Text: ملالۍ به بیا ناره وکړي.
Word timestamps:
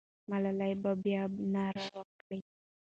ملالۍ 0.29 0.73
به 0.81 0.91
بیا 1.03 1.23
ناره 1.53 1.85
وکړي. 1.95 2.39